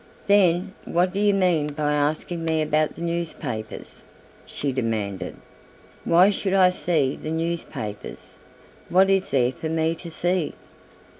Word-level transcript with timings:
"Then 0.25 0.73
what 0.85 1.13
do 1.13 1.19
you 1.19 1.31
mean 1.31 1.67
by 1.73 1.93
asking 1.93 2.43
me 2.43 2.63
about 2.63 2.95
the 2.95 3.03
newspapers!" 3.03 4.03
she 4.47 4.71
demanded; 4.71 5.35
"why 6.05 6.31
should 6.31 6.55
I 6.55 6.71
see 6.71 7.15
the 7.15 7.29
newspapers 7.29 8.33
what 8.89 9.11
is 9.11 9.29
there 9.29 9.51
for 9.51 9.69
me 9.69 9.93
to 9.93 10.09
see?" 10.09 10.55